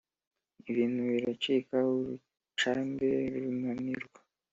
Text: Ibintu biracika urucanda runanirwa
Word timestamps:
Ibintu 0.69 0.99
biracika 1.09 1.77
urucanda 1.93 3.07
runanirwa 3.43 4.19